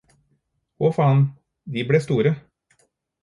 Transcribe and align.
Å 0.87 0.89
faen, 0.95 1.19
de 1.75 1.85
ble 1.91 2.01
store 2.07 2.31